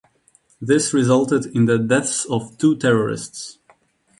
[0.59, 3.59] This resulted in the deaths of two terrorists.